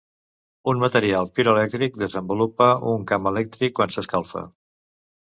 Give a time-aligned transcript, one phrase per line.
[0.71, 4.47] Un material piroelèctric desenvolupa un camp elèctric quan s'escalfa.